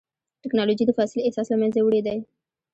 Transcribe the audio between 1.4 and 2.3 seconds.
له منځه وړی دی.